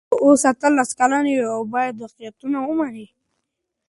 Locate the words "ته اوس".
0.09-0.41